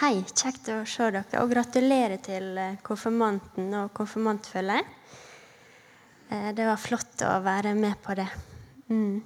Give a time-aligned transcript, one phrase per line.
[0.00, 1.42] Hei, kjekt å se dere.
[1.42, 4.86] Og gratulerer til eh, konfirmanten og konfirmantfølget.
[6.32, 8.24] Eh, det var flott å være med på det.
[8.88, 9.18] Mm.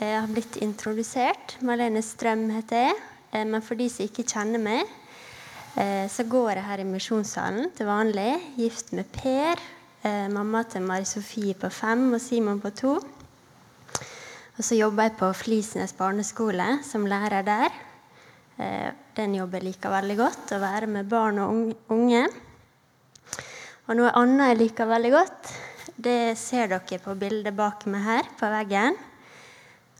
[0.00, 1.54] Jeg har blitt introdusert.
[1.62, 2.96] Malene Strøm heter jeg.
[3.30, 4.98] Eh, men for de som ikke kjenner meg,
[6.12, 8.34] så går jeg her i Misjonssalen til vanlig.
[8.58, 9.62] Gift med Per.
[10.34, 12.98] Mamma til Mari Sofie på fem og Simon på to.
[12.98, 17.80] Og så jobber jeg på Flisnes barneskole som lærer der.
[19.16, 20.54] Den jobben liker veldig godt.
[20.56, 22.24] Å være med barn og unge.
[23.88, 25.48] Og noe annet jeg liker veldig godt,
[26.02, 28.94] det ser dere på bildet bak meg her på veggen.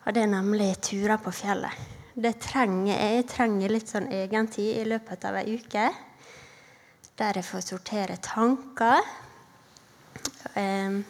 [0.03, 1.91] Og det er nemlig turer på fjellet.
[2.15, 3.11] Det trenger jeg.
[3.17, 5.85] Jeg trenger litt sånn egentid i løpet av ei uke.
[7.19, 9.05] Der jeg får sortere tanker.
[10.57, 11.03] Um,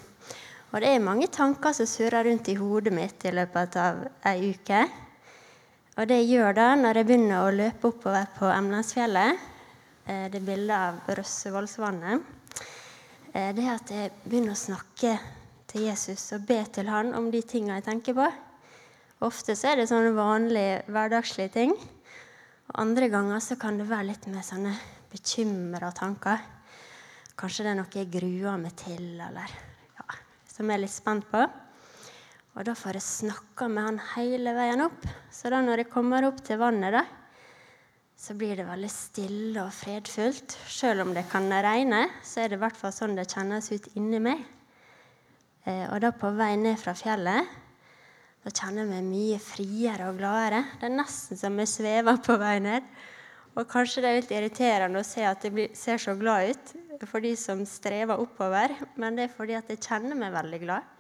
[0.73, 4.53] og det er mange tanker som surrer rundt i hodet mitt i løpet av ei
[4.55, 4.85] uke.
[5.93, 9.41] Og det jeg gjør da når jeg begynner å løpe oppover på Emnesfjellet,
[10.09, 12.23] eh, det bildet av Røssevollsvannet,
[13.35, 15.19] eh, det er at jeg begynner å snakke
[15.69, 18.29] til Jesus og be til han om de tingene jeg tenker på.
[19.29, 21.77] Ofte så er det sånne vanlige, hverdagslige ting.
[21.77, 24.73] Og andre ganger så kan det være litt mer sånne
[25.13, 26.41] bekymra tanker.
[27.37, 29.53] Kanskje det er noe jeg gruer meg til, eller
[29.99, 30.09] ja,
[30.49, 31.45] som jeg er litt spent på.
[32.53, 35.07] Og da får jeg snakka med han hele veien opp.
[35.33, 37.05] Så da når jeg kommer opp til vannet, da,
[38.23, 40.59] så blir det veldig stille og fredfullt.
[40.69, 43.89] Selv om det kan regne, så er det i hvert fall sånn det kjennes ut
[43.97, 44.45] inni meg.
[45.65, 47.59] Eh, og da på vei ned fra fjellet
[48.43, 50.65] da kjenner jeg meg mye friere og gladere.
[50.81, 52.89] Det er nesten som jeg svever på vei ned.
[53.55, 56.73] Og kanskje det er litt irriterende å se at jeg ser så glad ut
[57.07, 60.92] for de som strever oppover, men det er fordi at jeg kjenner meg veldig glad.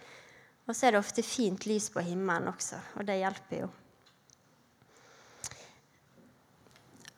[0.67, 3.71] Og så er det ofte fint lys på himmelen også, og det hjelper jo.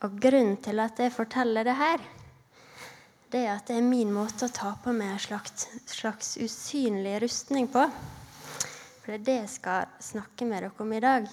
[0.05, 2.03] Og grunnen til at jeg forteller det her,
[3.33, 7.17] det er at det er min måte å ta på meg en slags, slags usynlig
[7.25, 7.83] rustning på.
[9.01, 11.27] For det er det jeg skal snakke med dere om i dag.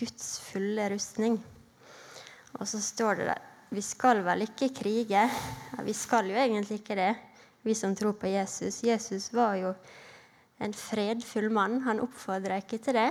[0.00, 1.36] Guds fulle rustning.
[2.58, 3.44] Og så står det der
[3.74, 5.22] Vi skal vel ikke krige?
[5.28, 7.12] Ja, vi skal jo egentlig ikke det,
[7.62, 8.82] vi som tror på Jesus.
[8.84, 9.72] Jesus var jo
[10.62, 11.80] en fredfull mann.
[11.86, 13.10] Han oppfordrer ikke til det.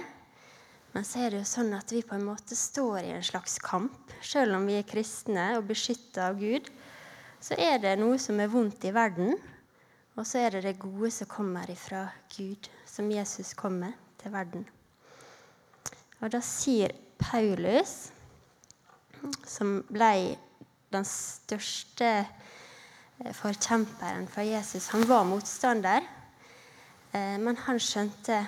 [0.94, 3.58] Men så er det jo sånn at vi på en måte står i en slags
[3.64, 4.14] kamp.
[4.22, 6.70] Selv om vi er kristne og beskytta av Gud,
[7.44, 9.34] så er det noe som er vondt i verden.
[10.14, 12.06] Og så er det det gode som kommer ifra
[12.36, 14.68] Gud, som Jesus kommer til verden.
[16.22, 18.12] Og da sier Paulus,
[19.50, 20.38] som ble
[20.94, 22.12] den største
[23.34, 26.06] forkjemperen for Jesus Han var motstander,
[27.14, 28.40] men han skjønte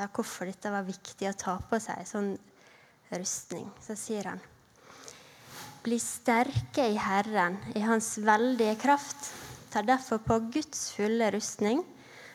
[0.00, 2.30] av hvorfor dette var viktig å ta på seg sånn
[3.12, 3.68] rustning.
[3.84, 4.40] Så sier han
[5.84, 9.30] Bli sterke i Herren, i Hans veldige kraft.
[9.72, 11.84] Ta derfor på Guds fulle rustning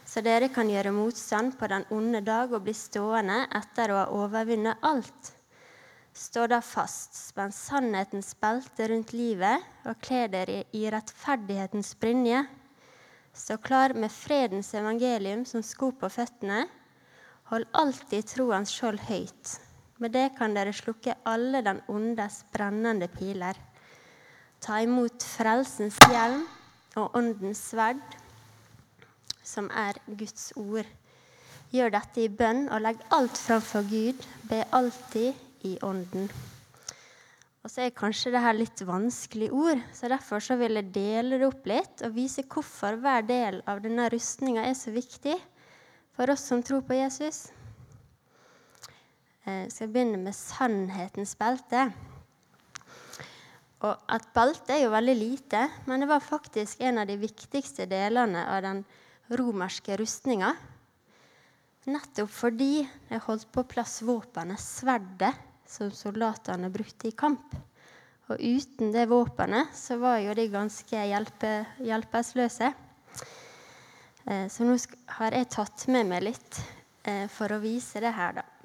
[0.05, 4.09] så dere kan gjøre motstand på den onde dag og bli stående etter å ha
[4.23, 5.31] overvunnet alt.
[6.13, 12.43] Stå da fast, spenn sannhetens belte rundt livet og kle dere i rettferdighetens brynje.
[13.33, 16.67] Stå klar med fredens evangelium som sko på føttene.
[17.49, 19.55] Hold alltid troens skjold høyt.
[19.97, 23.57] Med det kan dere slukke alle den ondes brennende piler.
[24.61, 26.45] Ta imot frelsens hjelm
[26.95, 28.03] og åndens sverd
[29.43, 30.87] som er Guds ord.
[31.73, 34.21] Gjør dette i bønn og legg alt framfor Gud.
[34.49, 35.33] Be alltid
[35.65, 36.29] i Ånden.
[37.63, 41.47] Og så er kanskje dette litt vanskelig ord, så derfor så vil jeg dele det
[41.47, 45.37] opp litt og vise hvorfor hver del av denne rustninga er så viktig
[46.13, 47.45] for oss som tror på Jesus.
[49.47, 51.85] Jeg skal begynne med sannhetens belte.
[53.83, 57.87] Og at belte er jo veldig lite, men det var faktisk en av de viktigste
[57.91, 58.83] delene av den
[59.39, 60.51] romerske rustninga.
[61.87, 65.33] Nettopp fordi det holdt på plass våpenet, sverdet,
[65.67, 67.55] som soldatene brukte i kamp.
[68.31, 71.51] Og uten det våpenet så var jo de ganske hjelpe,
[71.83, 72.71] hjelpeløse.
[74.25, 74.77] Eh, så nå
[75.19, 76.61] har jeg tatt med meg litt
[77.03, 78.62] eh, for å vise det her, da.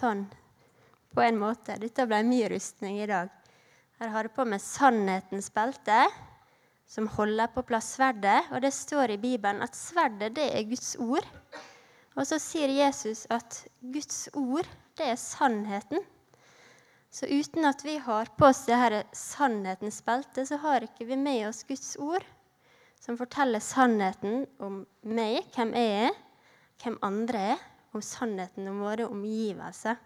[0.00, 0.24] Sånn
[1.14, 1.76] på en måte.
[1.80, 3.30] Dette ble mye rustning i dag.
[4.00, 6.04] Her har jeg på meg sannhetens belte,
[6.90, 8.48] som holder på plass sverdet.
[8.54, 11.26] Og det står i Bibelen at sverdet det er Guds ord.
[12.16, 14.66] Og så sier Jesus at Guds ord,
[14.98, 16.02] det er sannheten.
[17.10, 21.18] Så uten at vi har på oss det her sannhetens belte, så har ikke vi
[21.18, 22.22] med oss Guds ord,
[23.00, 26.18] som forteller sannheten om meg, hvem jeg er,
[26.82, 29.98] hvem andre er, om sannheten om våre omgivelser.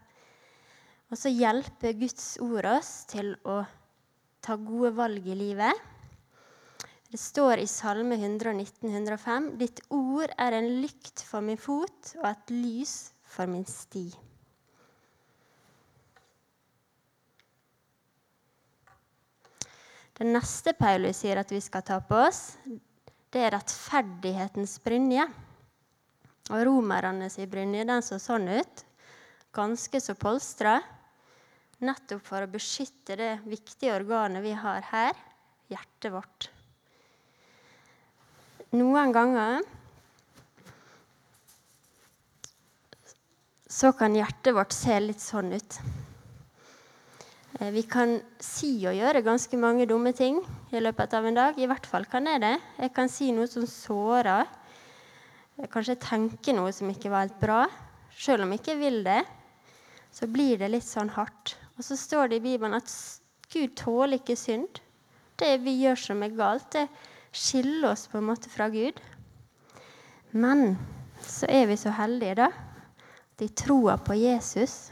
[1.13, 3.61] Og så hjelper Guds ord oss til å
[4.45, 5.91] ta gode valg i livet.
[7.15, 12.27] Det står i Salme 119, 105.: Ditt ord er en lykt for min fot og
[12.33, 14.09] et lys for min sti.
[20.15, 22.57] Det neste Paulus sier at vi skal ta på oss,
[23.35, 25.25] det er rettferdighetens brynje.
[26.52, 28.82] Og romerne sin brynje den så sånn ut,
[29.55, 30.76] ganske så polstra,
[31.85, 35.17] nettopp for å beskytte det viktige organet vi har her,
[35.73, 36.50] hjertet vårt.
[38.75, 39.62] Noen ganger
[43.70, 45.79] så kan hjertet vårt se litt sånn ut.
[47.61, 50.40] Eh, vi kan si og gjøre ganske mange dumme ting
[50.75, 51.58] i løpet av en dag.
[51.58, 52.56] I hvert fall kan jeg det.
[52.82, 54.50] Jeg kan si noe som sårer.
[55.55, 57.61] Kanskje tenker noe som ikke var helt bra.
[58.15, 59.21] Selv om jeg ikke vil det,
[60.15, 61.55] så blir det litt sånn hardt.
[61.79, 62.91] Og så står det i Bibelen at
[63.53, 64.81] Gud tåler ikke synd.
[65.39, 66.87] Det vi gjør som er galt, det
[67.35, 68.99] skiller oss på en måte fra Gud.
[70.35, 70.75] Men
[71.23, 72.50] så er vi så heldige, da,
[73.35, 74.91] at i troa på Jesus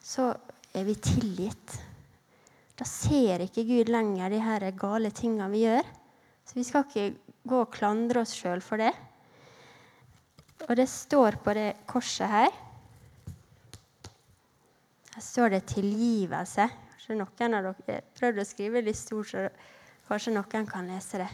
[0.00, 0.30] så
[0.76, 1.76] er vi tilgitt.
[2.76, 5.84] Da ser ikke Gud lenger de her gale tinga vi gjør.
[6.46, 7.06] Så vi skal ikke
[7.48, 8.92] gå og klandre oss sjøl for det.
[10.66, 12.50] Og det står på det korset her
[15.16, 16.68] Her står det 'tilgivelse'.
[16.92, 19.48] Kanskje noen av dere prøvde å skrive litt stort, så
[20.08, 21.30] kanskje noen kan lese det.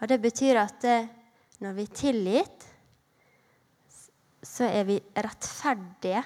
[0.00, 1.08] Og Det betyr at det,
[1.60, 2.66] når vi er tilgitt,
[4.42, 6.24] så er vi rettferdige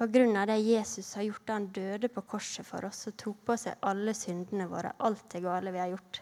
[0.00, 3.76] av det Jesus har gjort han døde på korset for oss og tok på seg
[3.82, 6.20] alle syndene våre, alt det gale vi har gjort.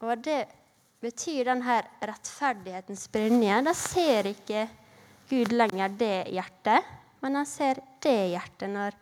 [0.00, 0.46] Og det
[1.04, 3.60] betyr denne rettferdighetens brynje.
[3.66, 4.66] Da ser ikke
[5.28, 6.88] Gud lenger det hjertet,
[7.24, 8.96] men han ser det hjertet når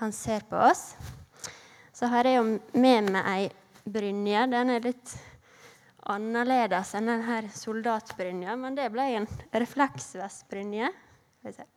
[0.00, 0.92] han ser på oss.
[1.94, 3.44] Så har jeg jo med meg ei
[3.84, 4.48] brynje.
[4.50, 5.14] Den er litt
[6.10, 10.90] annerledes enn denne soldatbrynja, men det ble en refleksvestbrynje.
[11.38, 11.68] Skal vi se.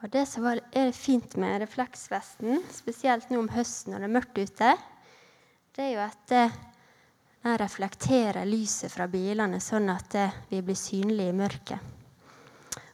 [0.00, 4.38] Og Det som er fint med refleksvesten, spesielt nå om høsten når det er mørkt
[4.40, 4.70] ute,
[5.76, 6.54] det er jo at eh,
[7.44, 11.90] den reflekterer lyset fra bilene, sånn at eh, vi blir synlige i mørket.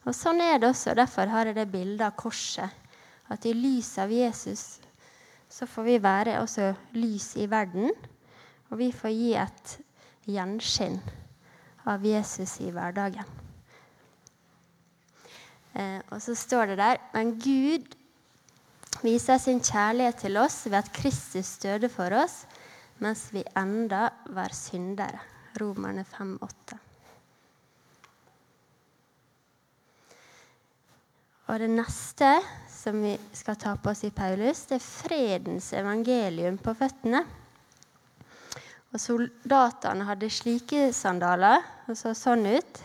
[0.07, 0.95] Og Sånn er det også.
[0.95, 2.75] Derfor har jeg det bildet av korset.
[3.31, 4.77] At i lys av Jesus
[5.51, 7.91] så får vi være også lys i verden.
[8.71, 9.75] Og vi får gi et
[10.27, 10.99] gjenskinn
[11.87, 13.46] av Jesus i hverdagen.
[15.77, 17.93] Eh, og så står det der Men Gud
[19.03, 22.45] viser sin kjærlighet til oss ved at Kristus døde for oss
[22.97, 25.19] mens vi enda var syndere.
[25.61, 26.77] Romerne 5,8.
[31.47, 32.31] Og det neste
[32.67, 37.21] som vi skal ta på oss i Paulus, det er fredens evangelium på føttene.
[38.91, 42.81] Og Soldatene hadde slike sandaler og så sånn ut.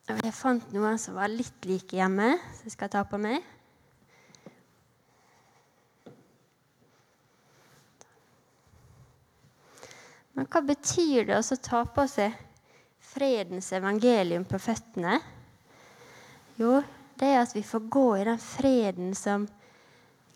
[0.19, 3.39] jeg fant noen som var litt like hjemme, som jeg skal ta på meg.
[10.35, 12.33] Men hva betyr det å ta på seg
[13.11, 15.19] fredens evangelium på føttene?
[16.57, 16.79] Jo,
[17.19, 19.47] det er at vi får gå i den freden som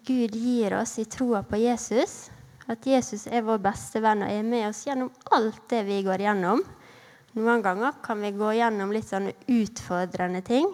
[0.05, 2.29] Gud gir oss i troa på Jesus.
[2.69, 6.27] At Jesus er vår beste venn og er med oss gjennom alt det vi går
[6.27, 6.61] gjennom.
[7.35, 10.69] Noen ganger kan vi gå gjennom litt sånne utfordrende ting.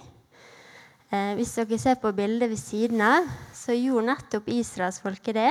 [1.10, 3.26] Eh, hvis dere ser på bildet ved siden av,
[3.58, 5.50] så gjorde nettopp israelsfolket det.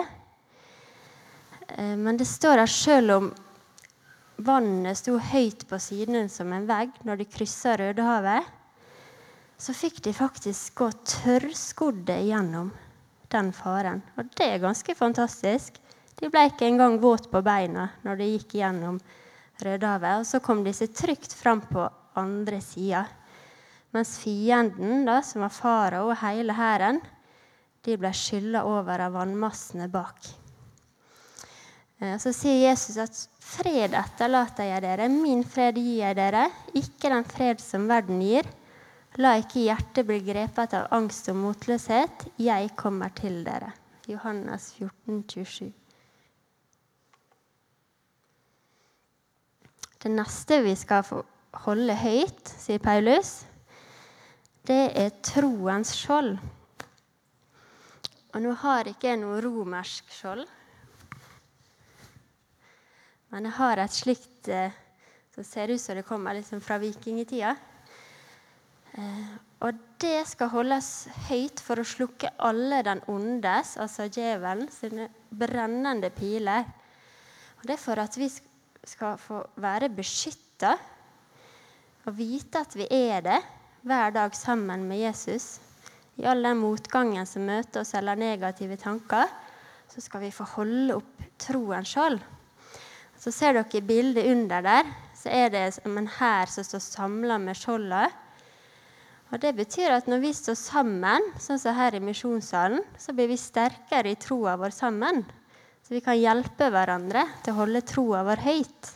[1.74, 3.26] Eh, men det står at selv om
[4.38, 8.46] vannet sto høyt på siden som en vegg når de kryssa Rødehavet,
[9.60, 12.70] så fikk de faktisk gå tørrskodde gjennom
[13.34, 14.04] den faren.
[14.14, 15.74] Og det er ganske fantastisk.
[16.22, 19.02] De ble ikke engang våt på beina når de gikk gjennom.
[19.66, 21.88] Og så kom seg trygt fram på
[22.18, 23.04] andre sida.
[23.90, 27.00] Mens fienden, da, som var farao og hele hæren,
[27.84, 30.28] de ble skylla over av vannmassene bak.
[32.00, 37.10] Eh, så sier Jesus at 'fred etterlater jeg dere, min fred gir jeg dere', ikke
[37.10, 38.46] den fred som verden gir.
[39.18, 42.28] La ikke hjertet bli grepet av angst og motløshet.
[42.38, 43.72] Jeg kommer til dere.
[44.06, 45.72] Johannes 14, 27.
[50.00, 51.04] Det neste vi skal
[51.66, 53.42] holde høyt, sier Paulus,
[54.64, 56.38] det er troens skjold.
[58.30, 60.46] Og nå har jeg ikke jeg noe romersk skjold.
[63.30, 64.74] Men jeg har et slikt eh,
[65.34, 67.54] som ser ut som det kommer liksom fra vikingtida.
[68.96, 75.10] Eh, og det skal holdes høyt for å slukke alle den ondes, altså djevelen, sine
[75.28, 76.64] brennende piler.
[77.60, 78.49] Og det er for at vi skal
[78.84, 80.76] få være beskytta
[82.06, 83.40] og vite at vi er det
[83.82, 85.60] hver dag sammen med Jesus.
[86.16, 89.28] I all den motgangen som møter oss, eller negative tanker,
[89.88, 92.18] så skal vi få holde opp troen sjøl.
[93.20, 97.38] Så ser dere bildet under der, så er det som en hær som står samla
[97.40, 98.12] med skjoldet.
[99.30, 103.30] Og Det betyr at når vi står sammen, sånn som her i misjonssalen, så blir
[103.30, 105.22] vi sterkere i troa vår sammen.
[105.90, 108.90] Så vi kan hjelpe hverandre til å holde troa vår høyt.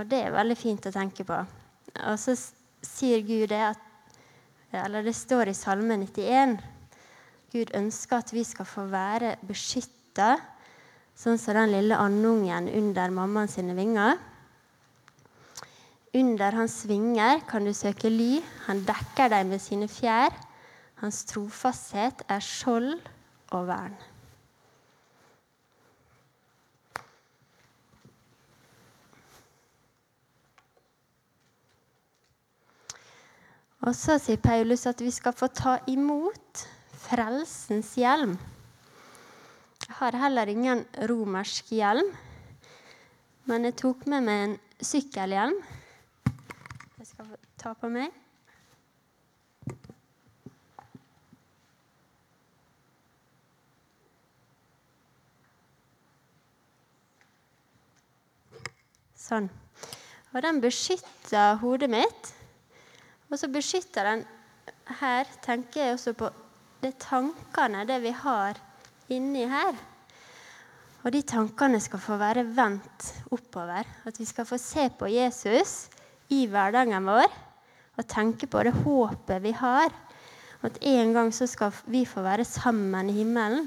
[0.00, 1.36] Og det er veldig fint å tenke på.
[2.08, 2.32] Og så
[2.80, 3.82] sier Gud det at
[4.74, 6.56] Eller det står i Salme 91
[7.52, 10.30] Gud ønsker at vi skal få være beskytta
[11.12, 14.16] Sånn som den lille andungen under mammaen sine vinger.
[16.16, 18.40] Under hans vinger kan du søke ly.
[18.70, 20.32] Han dekker deg med sine fjær.
[21.04, 22.96] Hans trofasthet er skjold
[23.52, 24.00] og vern.
[33.84, 36.62] Og så sier Paulus at vi skal få ta imot
[37.04, 38.38] frelsens hjelm.
[39.84, 42.06] Jeg har heller ingen romersk hjelm,
[43.44, 45.58] men jeg tok med meg en sykkelhjelm.
[46.96, 48.08] Jeg skal ta på meg.
[59.24, 59.50] Sånn.
[60.32, 62.32] Og den beskytter hodet mitt.
[63.34, 64.20] Og så beskytter den
[65.00, 66.28] her, tenker jeg også på
[66.84, 68.60] det tankene, det vi har
[69.10, 69.74] inni her.
[71.02, 73.88] Og de tankene skal få være vendt oppover.
[74.06, 75.88] At vi skal få se på Jesus
[76.30, 77.26] i hverdagen vår
[77.98, 79.90] og tenke på det håpet vi har.
[80.62, 83.66] At en gang så skal vi få være sammen i himmelen.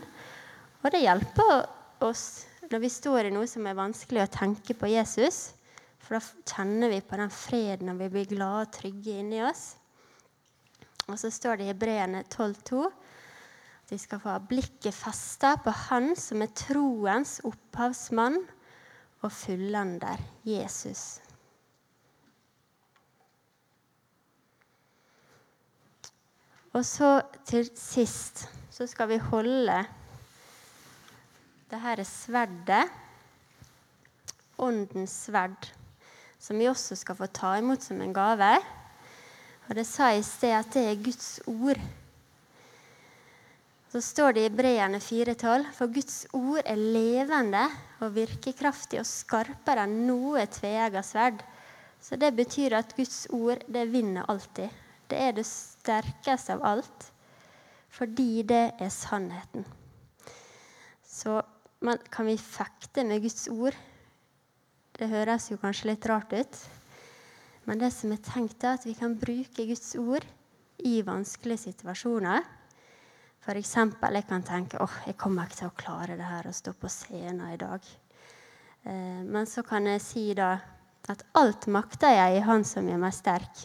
[0.79, 1.67] Og det hjelper
[2.07, 5.56] oss når vi står i noe som er vanskelig, å tenke på Jesus.
[6.07, 9.73] For da kjenner vi på den freden og vi blir glade og trygge inni oss.
[11.07, 15.71] Og så står det i Hebreerne 12,2 at vi skal få ha blikket festa på
[15.89, 18.39] Han som er troens opphavsmann
[19.23, 21.19] og fullender, Jesus.
[26.71, 27.11] Og så
[27.47, 29.79] til sist så skal vi holde
[31.67, 32.85] det her sverdet,
[34.57, 35.67] åndens sverd,
[36.39, 38.51] som vi også skal få ta imot som en gave.
[39.67, 41.79] Og det sa i sted at det er Guds ord.
[43.91, 47.65] Så står det i Breerne 4,12.: For Guds ord er levende
[48.03, 51.39] og virkekraftig og skarpere enn noe tveegga sverd.
[52.03, 54.69] Så det betyr at Guds ord, det vinner alltid.
[55.09, 57.11] Det er det sterkeste av alt.
[57.89, 59.65] Fordi det er sannheten.
[61.07, 61.39] Så
[61.79, 63.75] man, kan vi fekte med Guds ord.
[64.97, 66.59] Det høres jo kanskje litt rart ut.
[67.69, 70.25] Men det som er tenkt, er at vi kan bruke Guds ord
[70.81, 72.45] i vanskelige situasjoner.
[73.43, 73.75] F.eks.
[73.77, 76.89] jeg kan tenke åh, jeg kommer ikke til å klare det her å stå på
[76.91, 77.85] scenen i dag.
[78.83, 80.55] Eh, men så kan jeg si da
[81.07, 83.63] at alt makter jeg i Han som gjør meg sterk.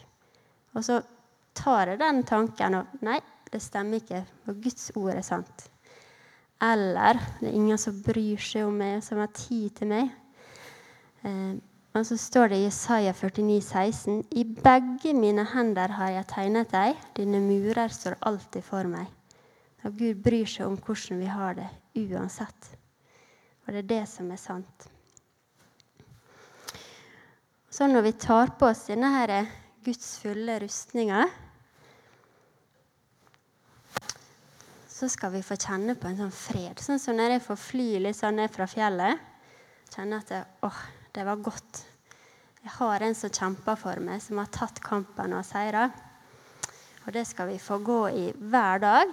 [0.77, 1.01] Og så
[1.57, 3.19] tar jeg den tanken og Nei,
[3.53, 5.69] det stemmer ikke, for Guds ord er sant.
[6.63, 10.13] Eller det er ingen som bryr seg om meg, som har tid til meg.
[11.23, 16.73] Og så står det i Jesaja 49, 16, I begge mine hender har jeg tegnet
[16.73, 19.11] deg, dine murer står alltid for meg.
[19.85, 22.71] Og Gud bryr seg om hvordan vi har det uansett.
[23.67, 24.89] Og det er det som er sant.
[27.73, 29.35] Så når vi tar på oss denne her
[29.85, 31.27] Guds fulle rustninga,
[34.89, 36.81] så skal vi få kjenne på en sånn fred.
[36.81, 39.31] Sånn som når jeg får fly litt sånn ned fra fjellet.
[39.91, 41.83] Kjenne at det, åh, det var godt.
[42.63, 45.89] Jeg har en som kjemper for meg, som har tatt kampen og seira.
[47.03, 49.13] Og det skal vi få gå i hver dag.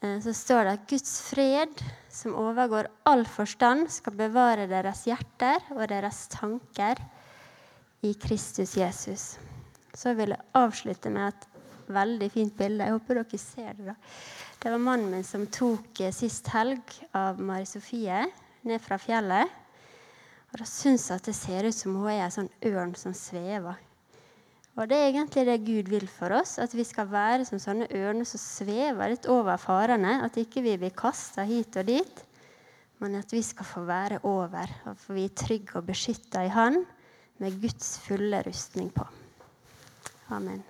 [0.00, 5.60] eh, så står det at Guds fred, som overgår all forstand, skal bevare deres hjerter
[5.76, 6.96] og deres tanker
[8.02, 9.36] i Kristus Jesus.
[9.94, 11.46] Så vil jeg avslutte med et
[11.86, 12.84] veldig fint bilde.
[12.84, 13.86] Jeg håper dere ser det.
[13.92, 13.94] da.
[14.62, 18.24] Det var mannen min som tok eh, sist helg av Mari Sofie
[18.66, 19.62] ned fra fjellet.
[20.56, 23.12] Og da syns jeg at det ser ut som hun er ei sånn ørn som
[23.12, 23.76] svever.
[24.72, 27.90] Og det er egentlig det Gud vil for oss, at vi skal være som sånne
[27.92, 30.14] ørner som svever litt over farene.
[30.24, 32.22] At ikke vi blir kasta hit og dit,
[33.04, 34.72] men at vi skal få være over.
[35.04, 36.80] For vi er trygge og beskytta i Han
[37.44, 39.04] med Guds fulle rustning på.
[40.32, 40.64] Amen.